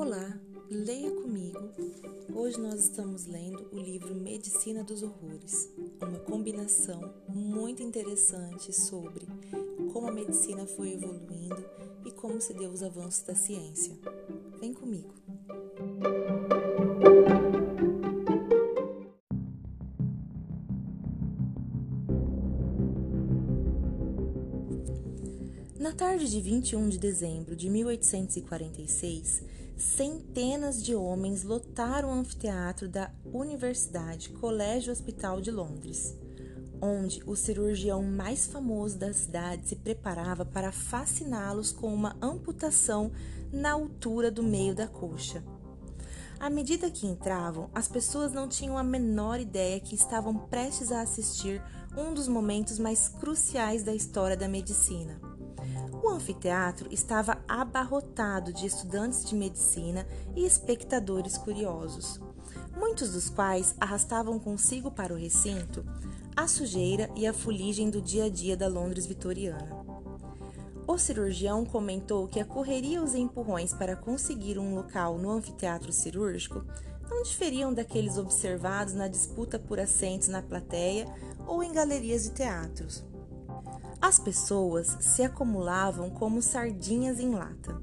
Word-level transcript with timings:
Olá, 0.00 0.34
leia 0.70 1.10
comigo. 1.10 1.60
Hoje 2.34 2.58
nós 2.58 2.84
estamos 2.84 3.26
lendo 3.26 3.68
o 3.70 3.78
livro 3.78 4.14
Medicina 4.14 4.82
dos 4.82 5.02
Horrores, 5.02 5.68
uma 6.00 6.18
combinação 6.20 7.12
muito 7.28 7.82
interessante 7.82 8.72
sobre 8.72 9.28
como 9.92 10.08
a 10.08 10.10
medicina 10.10 10.64
foi 10.64 10.94
evoluindo 10.94 11.62
e 12.06 12.10
como 12.12 12.40
se 12.40 12.54
deu 12.54 12.70
os 12.70 12.82
avanços 12.82 13.22
da 13.24 13.34
ciência. 13.34 13.92
Vem 14.58 14.72
comigo. 14.72 15.12
Na 25.78 25.92
tarde 25.92 26.30
de 26.30 26.40
21 26.40 26.88
de 26.88 26.98
dezembro 26.98 27.54
de 27.54 27.68
1846, 27.68 29.59
centenas 29.80 30.82
de 30.82 30.94
homens 30.94 31.42
lotaram 31.42 32.10
o 32.10 32.12
anfiteatro 32.12 32.86
da 32.86 33.10
Universidade 33.32 34.28
Colégio 34.28 34.92
Hospital 34.92 35.40
de 35.40 35.50
Londres, 35.50 36.14
onde 36.82 37.22
o 37.26 37.34
cirurgião 37.34 38.02
mais 38.02 38.46
famoso 38.46 38.98
da 38.98 39.12
cidade 39.14 39.68
se 39.68 39.76
preparava 39.76 40.44
para 40.44 40.70
fasciná-los 40.70 41.72
com 41.72 41.92
uma 41.92 42.14
amputação 42.20 43.10
na 43.50 43.72
altura 43.72 44.30
do 44.30 44.42
meio 44.42 44.74
da 44.74 44.86
coxa. 44.86 45.42
À 46.38 46.50
medida 46.50 46.90
que 46.90 47.06
entravam, 47.06 47.70
as 47.74 47.88
pessoas 47.88 48.32
não 48.32 48.48
tinham 48.48 48.76
a 48.76 48.84
menor 48.84 49.40
ideia 49.40 49.80
que 49.80 49.94
estavam 49.94 50.34
prestes 50.34 50.92
a 50.92 51.00
assistir 51.00 51.62
um 51.96 52.12
dos 52.12 52.28
momentos 52.28 52.78
mais 52.78 53.08
cruciais 53.08 53.82
da 53.82 53.94
história 53.94 54.36
da 54.36 54.48
medicina. 54.48 55.39
Anfiteatro 56.20 56.86
estava 56.92 57.42
abarrotado 57.48 58.52
de 58.52 58.66
estudantes 58.66 59.24
de 59.24 59.34
medicina 59.34 60.06
e 60.36 60.44
espectadores 60.44 61.38
curiosos, 61.38 62.20
muitos 62.76 63.12
dos 63.12 63.30
quais 63.30 63.74
arrastavam 63.80 64.38
consigo 64.38 64.90
para 64.90 65.14
o 65.14 65.16
recinto 65.16 65.82
a 66.36 66.46
sujeira 66.46 67.10
e 67.16 67.26
a 67.26 67.32
fuligem 67.32 67.88
do 67.88 68.02
dia 68.02 68.24
a 68.24 68.28
dia 68.28 68.54
da 68.54 68.68
Londres 68.68 69.06
vitoriana. 69.06 69.84
O 70.86 70.98
cirurgião 70.98 71.64
comentou 71.64 72.28
que 72.28 72.38
a 72.38 72.44
correria 72.44 72.96
e 72.96 73.00
os 73.00 73.14
empurrões 73.14 73.72
para 73.72 73.96
conseguir 73.96 74.58
um 74.58 74.74
local 74.74 75.16
no 75.16 75.30
anfiteatro 75.30 75.90
cirúrgico 75.90 76.64
não 77.08 77.22
diferiam 77.22 77.72
daqueles 77.72 78.18
observados 78.18 78.92
na 78.92 79.08
disputa 79.08 79.58
por 79.58 79.80
assentos 79.80 80.28
na 80.28 80.42
plateia 80.42 81.06
ou 81.46 81.62
em 81.62 81.72
galerias 81.72 82.24
de 82.24 82.30
teatros. 82.32 83.09
As 84.00 84.18
pessoas 84.18 84.96
se 85.00 85.22
acumulavam 85.22 86.10
como 86.10 86.42
sardinhas 86.42 87.20
em 87.20 87.30
lata 87.30 87.80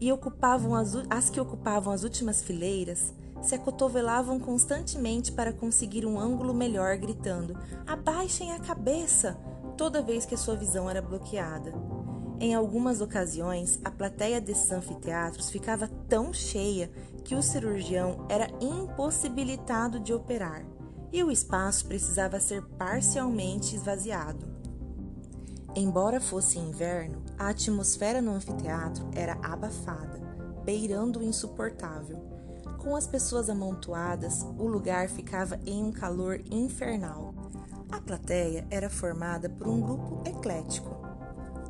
e 0.00 0.12
ocupavam 0.12 0.74
as, 0.74 0.94
as 1.10 1.28
que 1.28 1.40
ocupavam 1.40 1.92
as 1.92 2.04
últimas 2.04 2.42
fileiras 2.42 3.12
se 3.42 3.54
acotovelavam 3.54 4.38
constantemente 4.38 5.32
para 5.32 5.52
conseguir 5.52 6.04
um 6.04 6.20
ângulo 6.20 6.52
melhor, 6.52 6.96
gritando: 6.98 7.56
Abaixem 7.86 8.52
a 8.52 8.60
cabeça! 8.60 9.38
toda 9.80 10.02
vez 10.02 10.26
que 10.26 10.36
sua 10.36 10.54
visão 10.54 10.90
era 10.90 11.00
bloqueada. 11.00 11.72
Em 12.38 12.54
algumas 12.54 13.00
ocasiões, 13.00 13.80
a 13.82 13.90
plateia 13.90 14.38
desses 14.38 14.70
anfiteatros 14.70 15.48
ficava 15.48 15.88
tão 16.06 16.34
cheia 16.34 16.90
que 17.24 17.34
o 17.34 17.42
cirurgião 17.42 18.26
era 18.28 18.50
impossibilitado 18.60 19.98
de 19.98 20.12
operar 20.12 20.66
e 21.10 21.24
o 21.24 21.30
espaço 21.30 21.86
precisava 21.86 22.38
ser 22.38 22.62
parcialmente 22.76 23.74
esvaziado. 23.74 24.59
Embora 25.74 26.20
fosse 26.20 26.58
inverno, 26.58 27.22
a 27.38 27.50
atmosfera 27.50 28.20
no 28.20 28.32
anfiteatro 28.32 29.08
era 29.14 29.38
abafada, 29.40 30.20
beirando 30.64 31.20
o 31.20 31.22
insuportável. 31.22 32.18
Com 32.78 32.96
as 32.96 33.06
pessoas 33.06 33.48
amontoadas, 33.48 34.42
o 34.58 34.66
lugar 34.66 35.08
ficava 35.08 35.60
em 35.64 35.84
um 35.84 35.92
calor 35.92 36.40
infernal. 36.50 37.32
A 37.90 38.00
plateia 38.00 38.66
era 38.68 38.90
formada 38.90 39.48
por 39.48 39.68
um 39.68 39.80
grupo 39.80 40.28
eclético, 40.28 40.90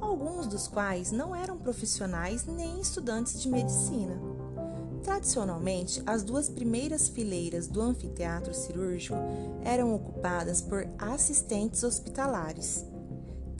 alguns 0.00 0.46
dos 0.46 0.66
quais 0.66 1.12
não 1.12 1.36
eram 1.36 1.58
profissionais 1.58 2.46
nem 2.46 2.80
estudantes 2.80 3.40
de 3.40 3.50
medicina. 3.50 4.18
Tradicionalmente, 5.02 6.02
as 6.06 6.22
duas 6.22 6.48
primeiras 6.48 7.08
fileiras 7.08 7.66
do 7.66 7.82
anfiteatro 7.82 8.54
cirúrgico 8.54 9.16
eram 9.62 9.94
ocupadas 9.94 10.62
por 10.62 10.86
assistentes 10.98 11.82
hospitalares 11.82 12.89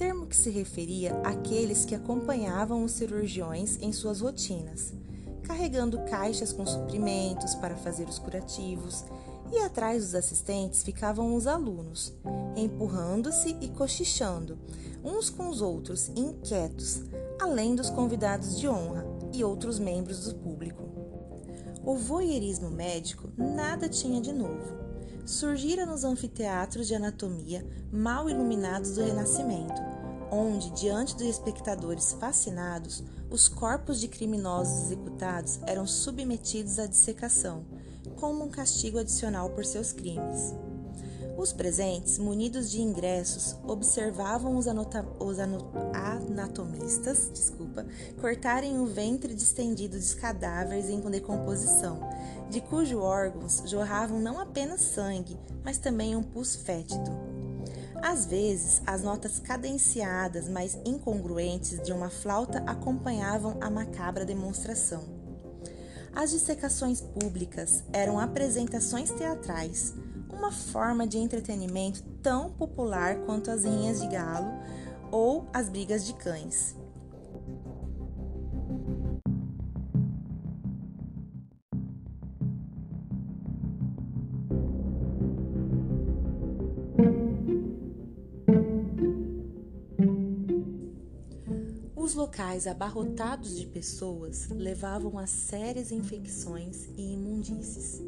termo 0.01 0.27
que 0.27 0.35
se 0.35 0.49
referia 0.49 1.13
àqueles 1.23 1.85
que 1.85 1.95
acompanhavam 1.95 2.83
os 2.83 2.93
cirurgiões 2.93 3.77
em 3.83 3.93
suas 3.93 4.23
rotinas, 4.23 4.95
carregando 5.43 6.01
caixas 6.07 6.55
com 6.55 6.65
suprimentos 6.65 7.55
para 7.57 7.77
fazer 7.77 8.09
os 8.09 8.19
curativos, 8.19 9.05
e 9.53 9.59
atrás 9.59 10.03
dos 10.03 10.15
assistentes 10.15 10.83
ficavam 10.83 11.35
os 11.35 11.47
alunos, 11.47 12.15
empurrando-se 12.57 13.55
e 13.61 13.69
cochichando, 13.69 14.59
uns 15.05 15.29
com 15.29 15.51
os 15.51 15.61
outros, 15.61 16.09
inquietos, 16.17 17.03
além 17.39 17.75
dos 17.75 17.91
convidados 17.91 18.59
de 18.59 18.67
honra 18.67 19.05
e 19.35 19.45
outros 19.45 19.79
membros 19.79 20.25
do 20.25 20.35
público. 20.37 20.83
O 21.85 21.95
voyeurismo 21.95 22.71
médico 22.71 23.29
nada 23.37 23.87
tinha 23.87 24.19
de 24.19 24.33
novo. 24.33 24.81
Surgira 25.27 25.85
nos 25.85 26.05
anfiteatros 26.05 26.89
de 26.89 26.95
anatomia 26.95 27.67
mal 27.93 28.31
iluminados 28.31 28.93
do 28.95 29.05
Renascimento, 29.05 29.90
onde, 30.31 30.71
diante 30.71 31.17
dos 31.17 31.27
espectadores 31.27 32.13
fascinados, 32.13 33.03
os 33.31 33.49
corpos 33.49 34.01
de 34.01 34.09
criminosos 34.09 34.87
executados 34.87 35.61
eram 35.67 35.87
submetidos 35.87 36.79
à 36.79 36.87
dissecação, 36.87 37.65
como 38.17 38.45
um 38.45 38.49
castigo 38.49 38.99
adicional 38.99 39.51
por 39.51 39.65
seus 39.65 39.93
crimes. 39.93 40.55
Os 41.37 41.55
presentes, 41.55 42.19
munidos 42.19 42.71
de 42.71 42.83
ingressos, 42.83 43.57
observavam 43.67 44.57
os, 44.59 44.67
os 45.19 45.39
anatomistas 45.39 47.31
desculpa, 47.33 47.87
cortarem 48.21 48.79
o 48.79 48.85
ventre 48.85 49.35
distendido 49.35 49.97
dos 49.97 50.13
cadáveres 50.13 50.91
em 50.91 51.01
decomposição, 51.01 51.99
de 52.51 52.61
cujos 52.61 53.01
órgãos 53.01 53.63
jorravam 53.65 54.21
não 54.21 54.39
apenas 54.39 54.83
sangue, 54.83 55.39
mas 55.65 55.79
também 55.79 56.15
um 56.15 56.23
pus 56.23 56.57
fétido. 56.57 57.30
Às 58.03 58.25
vezes, 58.25 58.81
as 58.87 59.03
notas 59.03 59.39
cadenciadas, 59.39 60.49
mas 60.49 60.79
incongruentes 60.85 61.81
de 61.83 61.93
uma 61.93 62.09
flauta 62.09 62.63
acompanhavam 62.67 63.59
a 63.61 63.69
macabra 63.69 64.25
demonstração. 64.25 65.05
As 66.15 66.31
dissecações 66.31 67.01
públicas 67.01 67.85
eram 67.93 68.19
apresentações 68.19 69.11
teatrais, 69.11 69.95
uma 70.33 70.51
forma 70.51 71.07
de 71.07 71.19
entretenimento 71.19 72.03
tão 72.23 72.51
popular 72.51 73.17
quanto 73.27 73.51
as 73.51 73.65
rinhas 73.65 74.01
de 74.01 74.09
galo 74.09 74.51
ou 75.13 75.47
as 75.53 75.69
brigas 75.69 76.05
de 76.05 76.15
cães. 76.15 76.80
Os 92.01 92.15
locais 92.15 92.67
abarrotados 92.67 93.59
de 93.59 93.67
pessoas 93.67 94.49
levavam 94.49 95.19
a 95.19 95.27
sérias 95.27 95.93
infecções 95.93 96.89
e 96.97 97.13
imundícies. 97.13 98.03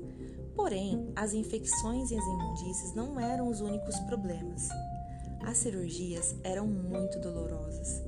Porém, 0.56 1.12
as 1.14 1.34
infecções 1.34 2.10
e 2.10 2.16
as 2.16 2.24
imundícies 2.24 2.94
não 2.94 3.20
eram 3.20 3.50
os 3.50 3.60
únicos 3.60 4.00
problemas. 4.00 4.66
As 5.42 5.58
cirurgias 5.58 6.34
eram 6.42 6.66
muito 6.66 7.20
dolorosas. 7.20 8.02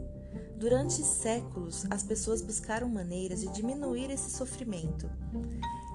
Durante 0.56 1.02
séculos, 1.02 1.84
as 1.90 2.02
pessoas 2.02 2.40
buscaram 2.40 2.88
maneiras 2.88 3.42
de 3.42 3.48
diminuir 3.48 4.10
esse 4.10 4.30
sofrimento. 4.30 5.06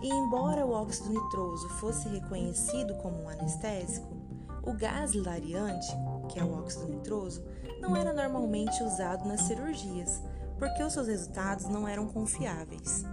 E 0.04 0.08
embora 0.08 0.68
o 0.68 0.72
óxido 0.72 1.10
nitroso 1.10 1.68
fosse 1.68 2.08
reconhecido 2.10 2.94
como 3.02 3.24
um 3.24 3.28
anestésico, 3.28 4.16
o 4.62 4.72
gás 4.72 5.16
hilariante, 5.16 5.88
que 6.30 6.40
é 6.40 6.44
o 6.44 6.54
óxido 6.54 6.88
nitroso, 6.90 7.44
não 7.82 7.96
era 7.96 8.14
normalmente 8.14 8.84
usado 8.84 9.28
nas 9.28 9.42
cirurgias, 9.42 10.22
porque 10.58 10.84
os 10.84 10.94
seus 10.94 11.08
resultados 11.08 11.68
não 11.68 11.88
eram 11.88 12.08
confiáveis. 12.08 13.06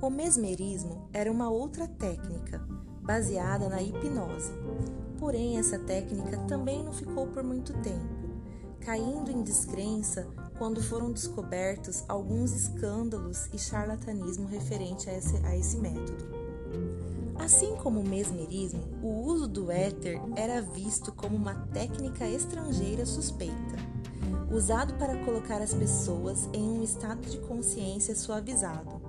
O 0.00 0.10
mesmerismo 0.10 1.08
era 1.12 1.30
uma 1.30 1.50
outra 1.50 1.88
técnica, 1.88 2.58
baseada 3.02 3.68
na 3.68 3.82
hipnose. 3.82 4.52
Porém, 5.18 5.58
essa 5.58 5.78
técnica 5.78 6.38
também 6.48 6.84
não 6.84 6.92
ficou 6.92 7.26
por 7.26 7.42
muito 7.42 7.72
tempo, 7.82 8.14
caindo 8.80 9.30
em 9.30 9.42
descrença 9.42 10.26
quando 10.58 10.82
foram 10.82 11.10
descobertos 11.10 12.04
alguns 12.08 12.52
escândalos 12.52 13.48
e 13.52 13.58
charlatanismo 13.58 14.46
referente 14.46 15.08
a 15.10 15.16
esse, 15.16 15.36
a 15.44 15.56
esse 15.56 15.76
método. 15.78 16.44
Assim 17.36 17.74
como 17.76 18.00
o 18.00 18.08
mesmerismo, 18.08 18.82
o 19.02 19.22
uso 19.24 19.48
do 19.48 19.70
éter 19.70 20.20
era 20.36 20.62
visto 20.62 21.12
como 21.12 21.34
uma 21.34 21.54
técnica 21.72 22.28
estrangeira 22.28 23.04
suspeita, 23.04 23.93
usado 24.54 24.94
para 24.94 25.18
colocar 25.24 25.60
as 25.60 25.74
pessoas 25.74 26.48
em 26.52 26.62
um 26.62 26.84
estado 26.84 27.28
de 27.28 27.38
consciência 27.38 28.14
suavizado. 28.14 29.02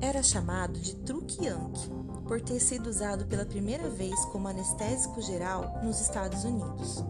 Era 0.00 0.22
chamado 0.22 0.78
de 0.78 0.94
truque 0.96 1.44
Yankee 1.44 1.90
por 2.28 2.40
ter 2.40 2.60
sido 2.60 2.88
usado 2.88 3.26
pela 3.26 3.44
primeira 3.44 3.88
vez 3.88 4.24
como 4.26 4.46
anestésico 4.46 5.20
geral 5.20 5.80
nos 5.82 6.00
Estados 6.00 6.44
Unidos. 6.44 7.04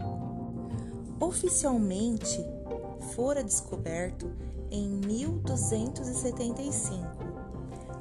Oficialmente, 1.20 2.43
fora 3.14 3.44
descoberto 3.44 4.32
em 4.70 4.88
1275, 4.88 7.06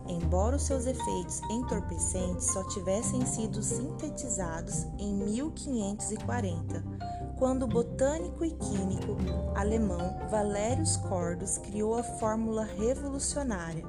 embora 0.08 0.56
os 0.56 0.64
seus 0.64 0.86
efeitos 0.86 1.42
entorpecentes 1.52 2.48
só 2.48 2.64
tivessem 2.70 3.26
sido 3.26 3.62
sintetizados 3.62 4.86
em 4.98 5.14
1540, 5.14 7.21
quando 7.42 7.64
o 7.64 7.68
botânico 7.68 8.46
e 8.46 8.52
químico 8.52 9.18
alemão 9.56 10.20
Valerius 10.30 10.96
Cordus 10.98 11.58
criou 11.58 11.96
a 11.96 12.04
fórmula 12.04 12.64
revolucionária 12.64 13.84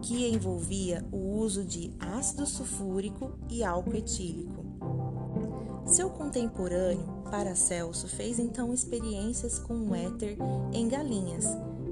que 0.00 0.28
envolvia 0.28 1.04
o 1.10 1.40
uso 1.40 1.64
de 1.64 1.92
ácido 1.98 2.46
sulfúrico 2.46 3.36
e 3.50 3.64
álcool 3.64 3.96
etílico. 3.96 4.64
Seu 5.86 6.08
contemporâneo, 6.08 7.24
Paracelso, 7.28 8.06
fez 8.06 8.38
então 8.38 8.72
experiências 8.72 9.58
com 9.58 9.74
o 9.74 9.92
éter 9.92 10.38
em 10.72 10.86
galinhas 10.86 11.46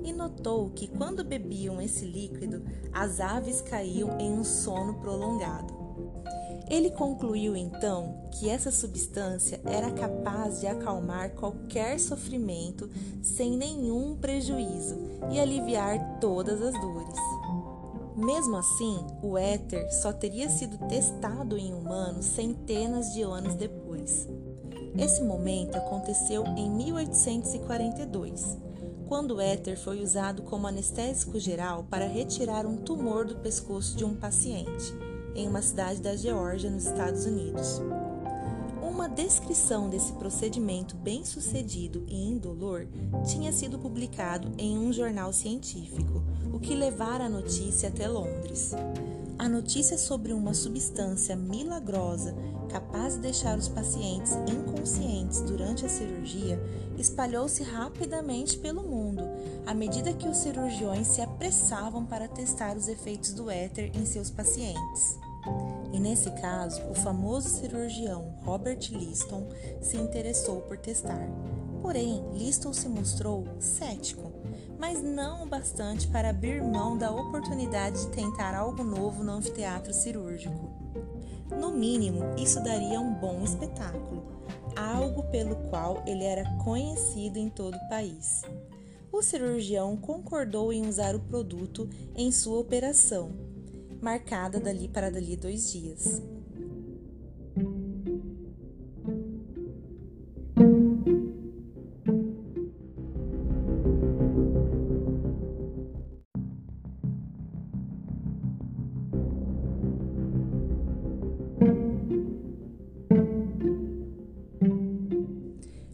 e 0.04 0.12
notou 0.12 0.70
que 0.70 0.86
quando 0.86 1.24
bebiam 1.24 1.80
esse 1.80 2.04
líquido, 2.04 2.62
as 2.92 3.18
aves 3.18 3.60
caíam 3.60 4.16
em 4.20 4.30
um 4.30 4.44
sono 4.44 4.94
prolongado. 5.00 5.73
Ele 6.68 6.90
concluiu 6.90 7.54
então 7.54 8.28
que 8.30 8.48
essa 8.48 8.70
substância 8.70 9.60
era 9.64 9.90
capaz 9.90 10.60
de 10.60 10.66
acalmar 10.66 11.30
qualquer 11.30 12.00
sofrimento 12.00 12.88
sem 13.22 13.56
nenhum 13.56 14.16
prejuízo 14.16 14.96
e 15.30 15.38
aliviar 15.38 16.18
todas 16.20 16.62
as 16.62 16.72
dores. 16.80 17.18
Mesmo 18.16 18.56
assim, 18.56 19.04
o 19.22 19.36
éter 19.36 19.92
só 19.92 20.12
teria 20.12 20.48
sido 20.48 20.78
testado 20.88 21.58
em 21.58 21.74
humanos 21.74 22.26
centenas 22.26 23.12
de 23.12 23.22
anos 23.22 23.56
depois. 23.56 24.26
Esse 24.96 25.22
momento 25.22 25.76
aconteceu 25.76 26.44
em 26.56 26.70
1842, 26.70 28.56
quando 29.08 29.34
o 29.34 29.40
éter 29.40 29.76
foi 29.76 30.00
usado 30.00 30.42
como 30.42 30.68
anestésico 30.68 31.38
geral 31.40 31.84
para 31.90 32.06
retirar 32.06 32.64
um 32.64 32.76
tumor 32.76 33.26
do 33.26 33.36
pescoço 33.36 33.96
de 33.96 34.04
um 34.04 34.14
paciente, 34.14 34.94
em 35.34 35.48
uma 35.48 35.62
cidade 35.62 36.00
da 36.00 36.16
Geórgia, 36.16 36.70
nos 36.70 36.86
Estados 36.86 37.26
Unidos. 37.26 37.80
Uma 38.82 39.08
descrição 39.08 39.90
desse 39.90 40.12
procedimento 40.12 40.96
bem 40.96 41.24
sucedido 41.24 42.04
e 42.06 42.28
indolor 42.28 42.86
tinha 43.26 43.52
sido 43.52 43.78
publicado 43.78 44.52
em 44.56 44.78
um 44.78 44.92
jornal 44.92 45.32
científico, 45.32 46.22
o 46.52 46.58
que 46.58 46.74
levara 46.74 47.24
a 47.24 47.28
notícia 47.28 47.88
até 47.88 48.08
Londres. 48.08 48.72
A 49.38 49.48
notícia 49.48 49.98
sobre 49.98 50.32
uma 50.32 50.54
substância 50.54 51.34
milagrosa 51.34 52.34
capaz 52.70 53.14
de 53.14 53.20
deixar 53.20 53.58
os 53.58 53.68
pacientes 53.68 54.32
inconscientes 54.48 55.40
durante 55.42 55.84
a 55.84 55.88
cirurgia 55.88 56.58
espalhou-se 56.96 57.62
rapidamente 57.62 58.58
pelo 58.58 58.82
mundo, 58.82 59.22
à 59.66 59.74
medida 59.74 60.12
que 60.12 60.28
os 60.28 60.38
cirurgiões 60.38 61.08
se 61.08 61.20
apressavam 61.20 62.04
para 62.04 62.28
testar 62.28 62.76
os 62.76 62.88
efeitos 62.88 63.32
do 63.32 63.50
éter 63.50 63.90
em 63.94 64.06
seus 64.06 64.30
pacientes. 64.30 65.18
E 65.94 66.00
nesse 66.00 66.28
caso, 66.32 66.82
o 66.90 66.94
famoso 66.94 67.48
cirurgião 67.48 68.34
Robert 68.44 68.80
Liston 68.90 69.46
se 69.80 69.96
interessou 69.96 70.60
por 70.62 70.76
testar. 70.76 71.28
Porém, 71.80 72.20
Liston 72.32 72.72
se 72.72 72.88
mostrou 72.88 73.46
cético, 73.60 74.32
mas 74.76 75.00
não 75.00 75.44
o 75.44 75.46
bastante 75.46 76.08
para 76.08 76.30
abrir 76.30 76.60
mão 76.64 76.98
da 76.98 77.12
oportunidade 77.12 78.00
de 78.00 78.10
tentar 78.10 78.56
algo 78.56 78.82
novo 78.82 79.22
no 79.22 79.30
anfiteatro 79.30 79.94
cirúrgico. 79.94 80.68
No 81.48 81.70
mínimo, 81.70 82.24
isso 82.36 82.60
daria 82.60 83.00
um 83.00 83.14
bom 83.14 83.44
espetáculo, 83.44 84.24
algo 84.74 85.22
pelo 85.30 85.54
qual 85.70 86.02
ele 86.08 86.24
era 86.24 86.42
conhecido 86.64 87.38
em 87.38 87.48
todo 87.48 87.76
o 87.76 87.88
país. 87.88 88.42
O 89.12 89.22
cirurgião 89.22 89.96
concordou 89.96 90.72
em 90.72 90.88
usar 90.88 91.14
o 91.14 91.20
produto 91.20 91.88
em 92.16 92.32
sua 92.32 92.58
operação, 92.58 93.53
marcada 94.04 94.60
dali 94.60 94.86
para 94.86 95.10
dali 95.10 95.34
dois 95.34 95.72
dias. 95.72 96.22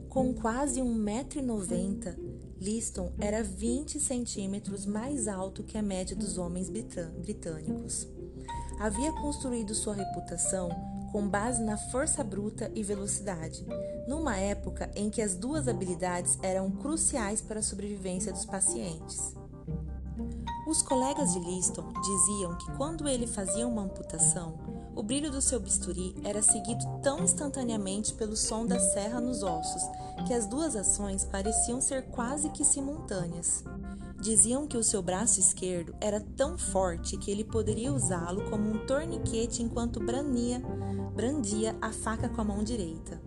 Com 0.09 0.35
quase 0.35 0.81
1,90m, 0.81 2.30
Liston 2.61 3.11
era 3.19 3.43
20 3.43 3.99
centímetros 3.99 4.85
mais 4.85 5.27
alto 5.27 5.63
que 5.63 5.79
a 5.79 5.83
média 5.83 6.15
dos 6.15 6.37
homens 6.37 6.69
britânicos. 6.69 8.07
Havia 8.79 9.13
construído 9.13 9.75
sua 9.75 9.95
reputação 9.95 10.69
com 11.11 11.27
base 11.27 11.63
na 11.63 11.77
força 11.77 12.23
bruta 12.23 12.71
e 12.75 12.83
velocidade, 12.83 13.67
numa 14.07 14.37
época 14.37 14.91
em 14.95 15.09
que 15.09 15.23
as 15.23 15.35
duas 15.35 15.69
habilidades 15.69 16.39
eram 16.43 16.71
cruciais 16.71 17.41
para 17.41 17.61
a 17.61 17.63
sobrevivência 17.63 18.31
dos 18.31 18.45
pacientes. 18.45 19.35
Os 20.69 20.83
colegas 20.83 21.33
de 21.33 21.41
Liston 21.41 21.93
diziam 22.01 22.57
que 22.59 22.71
quando 22.77 23.09
ele 23.09 23.27
fazia 23.27 23.67
uma 23.67 23.83
amputação, 23.83 24.70
o 24.95 25.03
brilho 25.03 25.31
do 25.31 25.41
seu 25.41 25.61
bisturi 25.61 26.15
era 26.25 26.43
seguido 26.43 26.85
tão 27.03 27.23
instantaneamente 27.23 28.13
pelo 28.15 28.37
som 28.37 28.67
da 28.67 28.79
serra 28.79 29.21
nos 29.21 29.43
ossos 29.43 29.83
que 30.27 30.35
as 30.35 30.47
duas 30.47 30.77
ações 30.77 31.25
pareciam 31.25 31.81
ser 31.81 32.03
quase 32.07 32.51
que 32.51 32.65
simultâneas. 32.65 33.65
Diziam 34.21 34.67
que 34.67 34.77
o 34.77 34.85
seu 34.85 35.01
braço 35.01 35.41
esquerdo 35.41 35.95
era 36.01 36.21
tão 36.21 36.59
forte 36.59 37.17
que 37.17 37.31
ele 37.31 37.45
poderia 37.45 37.93
usá-lo 37.93 38.51
como 38.51 38.69
um 38.69 38.87
torniquete 38.87 39.63
enquanto 39.63 39.99
brandia, 39.99 40.61
brandia 41.15 41.75
a 41.81 41.91
faca 41.91 42.29
com 42.29 42.41
a 42.41 42.45
mão 42.45 42.63
direita. 42.63 43.21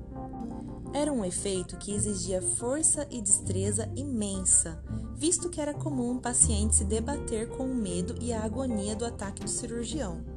Era 0.93 1.11
um 1.11 1.25
efeito 1.25 1.77
que 1.77 1.91
exigia 1.91 2.39
força 2.39 3.07
e 3.09 3.19
destreza 3.19 3.91
imensa, 3.95 4.83
visto 5.15 5.49
que 5.49 5.59
era 5.59 5.73
comum 5.73 6.11
um 6.11 6.19
paciente 6.19 6.75
se 6.75 6.83
debater 6.83 7.49
com 7.49 7.65
o 7.65 7.75
medo 7.75 8.15
e 8.21 8.31
a 8.31 8.43
agonia 8.43 8.95
do 8.95 9.03
ataque 9.03 9.43
do 9.43 9.49
cirurgião. 9.49 10.32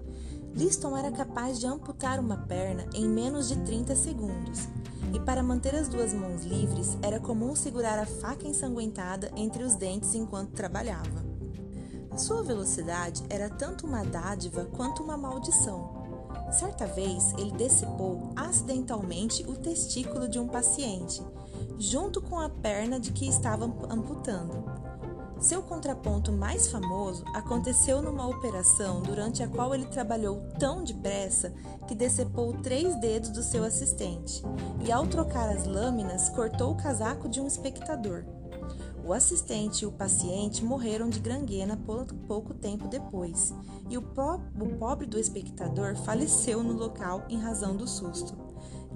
Liston 0.56 0.96
era 0.96 1.12
capaz 1.12 1.60
de 1.60 1.66
amputar 1.66 2.18
uma 2.18 2.38
perna 2.38 2.86
em 2.94 3.06
menos 3.06 3.46
de 3.46 3.56
30 3.56 3.94
segundos, 3.94 4.66
e 5.12 5.20
para 5.20 5.42
manter 5.42 5.74
as 5.74 5.86
duas 5.86 6.14
mãos 6.14 6.44
livres 6.44 6.96
era 7.02 7.20
comum 7.20 7.54
segurar 7.54 7.98
a 7.98 8.06
faca 8.06 8.48
ensanguentada 8.48 9.30
entre 9.36 9.62
os 9.62 9.74
dentes 9.74 10.14
enquanto 10.14 10.52
trabalhava. 10.52 11.26
Sua 12.16 12.42
velocidade 12.42 13.22
era 13.28 13.50
tanto 13.50 13.86
uma 13.86 14.02
dádiva 14.02 14.64
quanto 14.64 15.02
uma 15.02 15.18
maldição. 15.18 15.94
Certa 16.50 16.86
vez, 16.86 17.34
ele 17.36 17.52
decepou 17.52 18.30
acidentalmente 18.34 19.44
o 19.46 19.56
testículo 19.56 20.26
de 20.26 20.38
um 20.38 20.48
paciente, 20.48 21.22
junto 21.78 22.22
com 22.22 22.40
a 22.40 22.48
perna 22.48 22.98
de 22.98 23.12
que 23.12 23.28
estava 23.28 23.66
amputando. 23.90 24.85
Seu 25.38 25.62
contraponto 25.62 26.32
mais 26.32 26.68
famoso 26.68 27.24
aconteceu 27.34 28.00
numa 28.00 28.26
operação 28.26 29.02
durante 29.02 29.42
a 29.42 29.48
qual 29.48 29.74
ele 29.74 29.86
trabalhou 29.86 30.42
tão 30.58 30.82
depressa 30.82 31.52
que 31.86 31.94
decepou 31.94 32.54
três 32.54 32.98
dedos 33.00 33.30
do 33.30 33.42
seu 33.42 33.62
assistente 33.62 34.42
e, 34.84 34.90
ao 34.90 35.06
trocar 35.06 35.50
as 35.50 35.66
lâminas, 35.66 36.30
cortou 36.30 36.72
o 36.72 36.76
casaco 36.76 37.28
de 37.28 37.40
um 37.40 37.46
espectador. 37.46 38.24
O 39.04 39.12
assistente 39.12 39.82
e 39.82 39.86
o 39.86 39.92
paciente 39.92 40.64
morreram 40.64 41.08
de 41.08 41.20
granguena 41.20 41.78
pouco 42.26 42.52
tempo 42.54 42.88
depois, 42.88 43.54
e 43.88 43.96
o, 43.96 44.00
o 44.00 44.76
pobre 44.78 45.06
do 45.06 45.18
espectador 45.18 45.94
faleceu 45.96 46.60
no 46.60 46.72
local 46.72 47.24
em 47.28 47.38
razão 47.38 47.76
do 47.76 47.86
susto. 47.86 48.45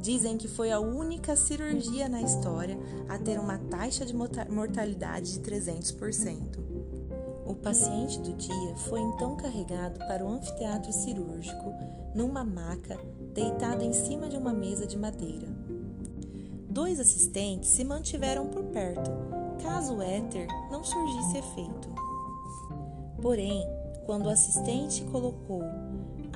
Dizem 0.00 0.38
que 0.38 0.48
foi 0.48 0.72
a 0.72 0.80
única 0.80 1.36
cirurgia 1.36 2.08
na 2.08 2.22
história 2.22 2.78
a 3.06 3.18
ter 3.18 3.38
uma 3.38 3.58
taxa 3.58 4.06
de 4.06 4.14
mortalidade 4.14 5.34
de 5.34 5.40
300%. 5.40 6.58
O 7.44 7.54
paciente 7.54 8.18
do 8.20 8.32
dia 8.32 8.76
foi 8.76 9.00
então 9.00 9.36
carregado 9.36 9.98
para 10.06 10.24
o 10.24 10.28
anfiteatro 10.28 10.90
cirúrgico, 10.90 11.74
numa 12.14 12.42
maca, 12.42 12.98
deitado 13.34 13.82
em 13.82 13.92
cima 13.92 14.28
de 14.28 14.38
uma 14.38 14.54
mesa 14.54 14.86
de 14.86 14.96
madeira. 14.96 15.48
Dois 16.70 16.98
assistentes 16.98 17.68
se 17.68 17.84
mantiveram 17.84 18.46
por 18.46 18.64
perto, 18.64 19.10
caso 19.62 19.96
o 19.96 20.02
éter 20.02 20.46
não 20.70 20.82
surgisse 20.82 21.36
efeito. 21.36 21.90
Porém, 23.20 23.62
quando 24.06 24.26
o 24.26 24.30
assistente 24.30 25.04
colocou 25.04 25.62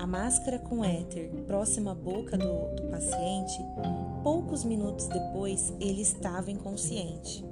a 0.05 0.07
máscara 0.07 0.59
com 0.59 0.85
éter 0.85 1.31
próxima 1.47 1.93
à 1.93 1.95
boca 1.95 2.37
do, 2.37 2.75
do 2.75 2.91
paciente, 2.91 3.59
poucos 4.23 4.63
minutos 4.63 5.07
depois 5.07 5.73
ele 5.81 6.03
estava 6.03 6.51
inconsciente. 6.51 7.43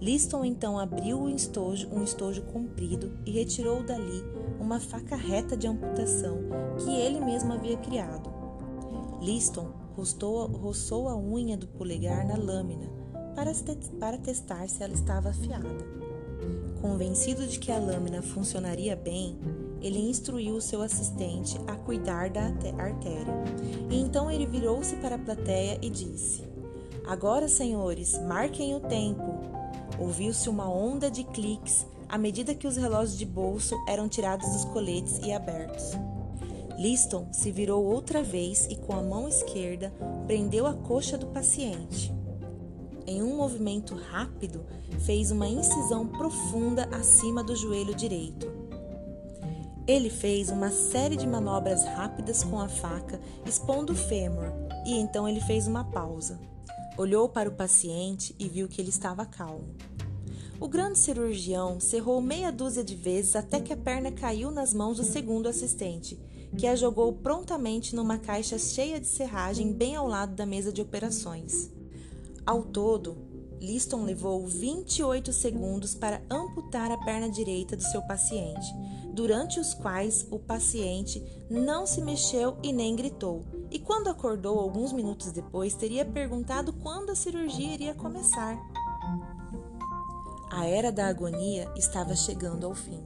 Liston 0.00 0.44
então 0.44 0.76
abriu 0.76 1.20
o 1.20 1.30
estojo, 1.30 1.88
um 1.92 2.02
estojo 2.02 2.42
comprido 2.46 3.16
e 3.24 3.30
retirou 3.30 3.80
dali 3.84 4.24
uma 4.58 4.80
faca 4.80 5.14
reta 5.14 5.56
de 5.56 5.68
amputação 5.68 6.40
que 6.78 6.90
ele 6.90 7.20
mesmo 7.20 7.52
havia 7.52 7.76
criado. 7.76 8.28
Liston 9.20 9.72
roçou, 9.94 10.48
roçou 10.48 11.08
a 11.08 11.16
unha 11.16 11.56
do 11.56 11.68
polegar 11.68 12.26
na 12.26 12.36
lâmina 12.36 12.90
para, 13.36 13.52
para 14.00 14.18
testar 14.18 14.68
se 14.68 14.82
ela 14.82 14.94
estava 14.94 15.28
afiada. 15.28 16.11
Convencido 16.82 17.46
de 17.46 17.60
que 17.60 17.70
a 17.70 17.78
lâmina 17.78 18.20
funcionaria 18.20 18.96
bem, 18.96 19.38
ele 19.80 20.00
instruiu 20.00 20.60
seu 20.60 20.82
assistente 20.82 21.56
a 21.68 21.76
cuidar 21.76 22.28
da 22.28 22.46
artéria. 22.76 23.32
E 23.88 24.00
então 24.00 24.28
ele 24.28 24.44
virou-se 24.44 24.96
para 24.96 25.14
a 25.14 25.18
plateia 25.18 25.78
e 25.80 25.88
disse: 25.88 26.42
Agora, 27.06 27.46
senhores, 27.46 28.20
marquem 28.22 28.74
o 28.74 28.80
tempo. 28.80 29.22
Ouviu-se 29.96 30.48
uma 30.48 30.68
onda 30.68 31.08
de 31.08 31.22
cliques 31.22 31.86
à 32.08 32.18
medida 32.18 32.52
que 32.52 32.66
os 32.66 32.76
relógios 32.76 33.16
de 33.16 33.26
bolso 33.26 33.76
eram 33.86 34.08
tirados 34.08 34.50
dos 34.50 34.64
coletes 34.64 35.20
e 35.24 35.30
abertos. 35.30 35.92
Liston 36.76 37.28
se 37.30 37.52
virou 37.52 37.84
outra 37.84 38.24
vez 38.24 38.66
e, 38.68 38.74
com 38.74 38.92
a 38.92 39.02
mão 39.02 39.28
esquerda, 39.28 39.92
prendeu 40.26 40.66
a 40.66 40.74
coxa 40.74 41.16
do 41.16 41.28
paciente. 41.28 42.12
Em 43.12 43.22
um 43.22 43.36
movimento 43.36 43.94
rápido, 43.94 44.64
fez 45.00 45.30
uma 45.30 45.46
incisão 45.46 46.08
profunda 46.08 46.88
acima 46.96 47.44
do 47.44 47.54
joelho 47.54 47.94
direito. 47.94 48.50
Ele 49.86 50.08
fez 50.08 50.48
uma 50.48 50.70
série 50.70 51.14
de 51.14 51.26
manobras 51.26 51.84
rápidas 51.84 52.42
com 52.42 52.58
a 52.58 52.68
faca, 52.68 53.20
expondo 53.44 53.92
o 53.92 53.96
fêmur, 53.96 54.46
e 54.86 54.94
então 54.94 55.28
ele 55.28 55.42
fez 55.42 55.66
uma 55.66 55.84
pausa. 55.84 56.40
Olhou 56.96 57.28
para 57.28 57.50
o 57.50 57.54
paciente 57.54 58.34
e 58.38 58.48
viu 58.48 58.66
que 58.66 58.80
ele 58.80 58.88
estava 58.88 59.26
calmo. 59.26 59.74
O 60.58 60.66
grande 60.66 60.98
cirurgião 60.98 61.78
cerrou 61.80 62.18
meia 62.22 62.50
dúzia 62.50 62.82
de 62.82 62.94
vezes 62.94 63.36
até 63.36 63.60
que 63.60 63.74
a 63.74 63.76
perna 63.76 64.10
caiu 64.10 64.50
nas 64.50 64.72
mãos 64.72 64.96
do 64.96 65.04
segundo 65.04 65.50
assistente, 65.50 66.18
que 66.56 66.66
a 66.66 66.74
jogou 66.74 67.12
prontamente 67.12 67.94
numa 67.94 68.16
caixa 68.16 68.58
cheia 68.58 68.98
de 68.98 69.06
serragem 69.06 69.70
bem 69.70 69.96
ao 69.96 70.08
lado 70.08 70.34
da 70.34 70.46
mesa 70.46 70.72
de 70.72 70.80
operações. 70.80 71.81
Ao 72.44 72.62
todo, 72.62 73.16
Liston 73.60 74.02
levou 74.02 74.44
28 74.46 75.32
segundos 75.32 75.94
para 75.94 76.20
amputar 76.28 76.90
a 76.90 76.98
perna 76.98 77.30
direita 77.30 77.76
do 77.76 77.82
seu 77.82 78.02
paciente, 78.02 78.66
durante 79.14 79.60
os 79.60 79.72
quais 79.72 80.26
o 80.30 80.38
paciente 80.40 81.22
não 81.48 81.86
se 81.86 82.00
mexeu 82.00 82.56
e 82.60 82.72
nem 82.72 82.96
gritou, 82.96 83.44
e 83.70 83.78
quando 83.78 84.08
acordou 84.08 84.58
alguns 84.58 84.92
minutos 84.92 85.30
depois, 85.30 85.74
teria 85.74 86.04
perguntado 86.04 86.72
quando 86.72 87.10
a 87.10 87.14
cirurgia 87.14 87.74
iria 87.74 87.94
começar. 87.94 88.60
A 90.50 90.66
era 90.66 90.90
da 90.90 91.06
agonia 91.06 91.70
estava 91.76 92.16
chegando 92.16 92.66
ao 92.66 92.74
fim. 92.74 93.02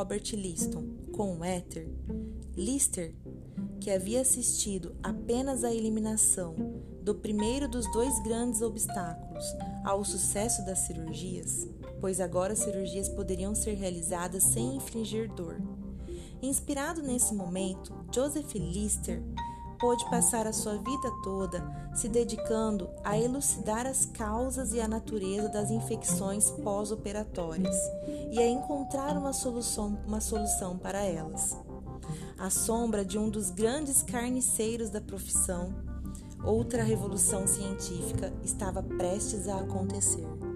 Robert 0.00 0.32
Liston 0.32 0.96
com 1.12 1.36
o 1.36 1.44
éter, 1.44 1.86
Lister, 2.56 3.14
que 3.78 3.90
havia 3.90 4.22
assistido 4.22 4.96
apenas 5.02 5.62
à 5.62 5.74
eliminação 5.74 6.54
do 7.02 7.14
primeiro 7.14 7.68
dos 7.68 7.84
dois 7.92 8.18
grandes 8.22 8.62
obstáculos 8.62 9.44
ao 9.84 10.02
sucesso 10.02 10.64
das 10.64 10.78
cirurgias, 10.78 11.68
pois 12.00 12.18
agora 12.18 12.54
as 12.54 12.60
cirurgias 12.60 13.10
poderiam 13.10 13.54
ser 13.54 13.74
realizadas 13.74 14.42
sem 14.42 14.76
infligir 14.76 15.30
dor. 15.34 15.60
Inspirado 16.40 17.02
nesse 17.02 17.34
momento, 17.34 17.92
Joseph 18.10 18.54
Lister 18.54 19.22
pôde 19.80 20.04
passar 20.10 20.46
a 20.46 20.52
sua 20.52 20.76
vida 20.76 21.10
toda 21.24 21.64
se 21.94 22.08
dedicando 22.08 22.88
a 23.02 23.18
elucidar 23.18 23.86
as 23.86 24.04
causas 24.04 24.72
e 24.72 24.80
a 24.80 24.86
natureza 24.86 25.48
das 25.48 25.70
infecções 25.70 26.50
pós-operatórias 26.50 27.76
e 28.30 28.38
a 28.38 28.46
encontrar 28.46 29.16
uma 29.16 29.32
solução, 29.32 29.98
uma 30.06 30.20
solução 30.20 30.78
para 30.78 31.02
elas. 31.02 31.56
À 32.38 32.50
sombra 32.50 33.04
de 33.04 33.18
um 33.18 33.28
dos 33.28 33.50
grandes 33.50 34.02
carniceiros 34.02 34.90
da 34.90 35.00
profissão, 35.00 35.74
outra 36.44 36.82
revolução 36.82 37.46
científica 37.46 38.32
estava 38.44 38.82
prestes 38.82 39.48
a 39.48 39.60
acontecer. 39.60 40.49